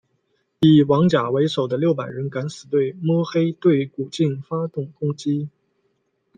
[0.61, 5.47] 以王甲为首的六百人敢死队摸黑对古晋发动攻击。